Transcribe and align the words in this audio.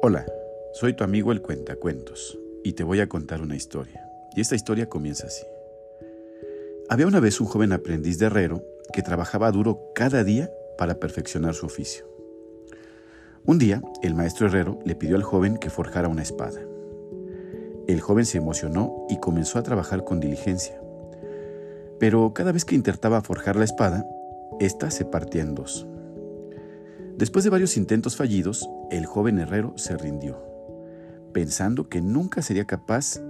Hola, 0.00 0.24
soy 0.74 0.92
tu 0.92 1.02
amigo 1.02 1.32
el 1.32 1.42
Cuentacuentos 1.42 2.38
y 2.62 2.74
te 2.74 2.84
voy 2.84 3.00
a 3.00 3.08
contar 3.08 3.42
una 3.42 3.56
historia. 3.56 4.08
Y 4.36 4.40
esta 4.40 4.54
historia 4.54 4.88
comienza 4.88 5.26
así. 5.26 5.44
Había 6.88 7.08
una 7.08 7.18
vez 7.18 7.40
un 7.40 7.48
joven 7.48 7.72
aprendiz 7.72 8.16
de 8.20 8.26
herrero 8.26 8.62
que 8.92 9.02
trabajaba 9.02 9.50
duro 9.50 9.90
cada 9.96 10.22
día 10.22 10.52
para 10.78 11.00
perfeccionar 11.00 11.54
su 11.54 11.66
oficio. 11.66 12.06
Un 13.44 13.58
día, 13.58 13.82
el 14.00 14.14
maestro 14.14 14.46
herrero 14.46 14.78
le 14.84 14.94
pidió 14.94 15.16
al 15.16 15.24
joven 15.24 15.56
que 15.56 15.68
forjara 15.68 16.06
una 16.06 16.22
espada. 16.22 16.60
El 17.88 18.00
joven 18.00 18.24
se 18.24 18.38
emocionó 18.38 19.04
y 19.10 19.18
comenzó 19.18 19.58
a 19.58 19.64
trabajar 19.64 20.04
con 20.04 20.20
diligencia. 20.20 20.80
Pero 21.98 22.32
cada 22.34 22.52
vez 22.52 22.64
que 22.64 22.76
intentaba 22.76 23.20
forjar 23.22 23.56
la 23.56 23.64
espada, 23.64 24.06
ésta 24.60 24.92
se 24.92 25.04
partía 25.04 25.42
en 25.42 25.56
dos. 25.56 25.88
Después 27.18 27.42
de 27.42 27.50
varios 27.50 27.76
intentos 27.76 28.14
fallidos, 28.14 28.70
el 28.92 29.04
joven 29.04 29.40
herrero 29.40 29.72
se 29.74 29.96
rindió, 29.96 30.40
pensando 31.32 31.88
que 31.88 32.00
nunca 32.00 32.42
sería 32.42 32.64
capaz 32.64 33.20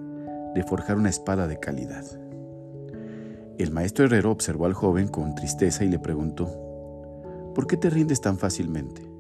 de 0.55 0.63
forjar 0.63 0.99
una 0.99 1.09
espada 1.09 1.49
de 1.49 1.59
calidad. 1.59 2.05
El 3.57 3.71
maestro 3.71 4.05
herrero 4.05 4.31
observó 4.31 4.67
al 4.67 4.75
joven 4.75 5.09
con 5.09 5.35
tristeza 5.35 5.85
y 5.85 5.89
le 5.89 5.99
preguntó, 5.99 6.45
¿por 7.55 7.67
qué 7.67 7.79
te 7.79 7.89
rindes 7.89 8.21
tan 8.21 8.37
fácilmente? 8.37 9.11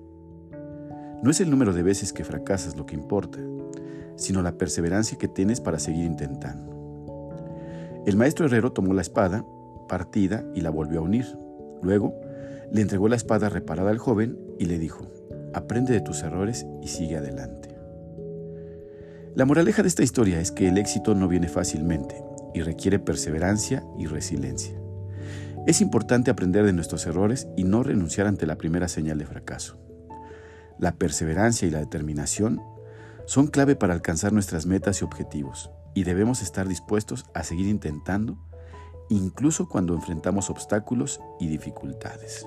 No 1.23 1.31
es 1.31 1.41
el 1.41 1.48
número 1.48 1.73
de 1.73 1.83
veces 1.83 2.12
que 2.12 2.25
fracasas 2.25 2.77
lo 2.77 2.85
que 2.85 2.95
importa, 2.95 3.39
sino 4.17 4.43
la 4.43 4.59
perseverancia 4.59 5.17
que 5.17 5.29
tienes 5.29 5.62
para 5.62 5.79
seguir 5.79 6.05
intentando. 6.05 8.03
El 8.05 8.19
maestro 8.19 8.45
herrero 8.45 8.71
tomó 8.73 8.93
la 8.93 9.01
espada, 9.01 9.47
partida, 9.89 10.45
y 10.55 10.61
la 10.61 10.69
volvió 10.69 11.01
a 11.01 11.05
unir. 11.05 11.27
Luego, 11.81 12.15
le 12.73 12.81
entregó 12.81 13.09
la 13.09 13.17
espada 13.17 13.49
reparada 13.49 13.91
al 13.91 13.99
joven 13.99 14.39
y 14.59 14.67
le 14.67 14.79
dijo, 14.79 15.07
aprende 15.55 15.92
de 15.92 16.01
tus 16.01 16.23
errores 16.23 16.67
y 16.83 16.89
sigue 16.89 17.17
adelante. 17.17 17.75
La 19.34 19.45
moraleja 19.45 19.83
de 19.83 19.89
esta 19.89 20.03
historia 20.03 20.41
es 20.41 20.51
que 20.51 20.69
el 20.69 20.79
éxito 20.79 21.15
no 21.15 21.29
viene 21.29 21.48
fácilmente 21.48 22.23
y 22.55 22.62
requiere 22.62 22.98
perseverancia 22.98 23.84
y 23.98 24.07
resiliencia. 24.07 24.79
Es 25.67 25.81
importante 25.81 26.31
aprender 26.31 26.65
de 26.65 26.73
nuestros 26.73 27.07
errores 27.07 27.47
y 27.57 27.65
no 27.65 27.83
renunciar 27.83 28.27
ante 28.27 28.47
la 28.47 28.57
primera 28.57 28.89
señal 28.89 29.19
de 29.19 29.27
fracaso. 29.27 29.79
La 30.79 30.92
perseverancia 30.92 31.69
y 31.69 31.70
la 31.70 31.81
determinación 31.81 32.61
son 33.27 33.48
clave 33.48 33.77
para 33.77 33.95
alcanzar 33.95 34.33
nuestras 34.33 34.67
metas 34.67 35.01
y 35.01 35.05
objetivos 35.05 35.70
y 35.95 36.05
debemos 36.05 36.42
estar 36.42 36.69
dispuestos 36.69 37.27
a 37.35 37.42
seguir 37.42 37.67
intentando 37.67 38.39
incluso 39.11 39.69
cuando 39.69 39.95
enfrentamos 39.95 40.51
obstáculos 40.51 41.20
y 41.41 41.48
dificultades. 41.48 42.47